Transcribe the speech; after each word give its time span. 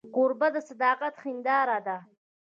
کوربه 0.15 0.47
د 0.53 0.55
صداقت 0.69 1.15
هنداره 1.25 1.77
ده. 1.87 1.97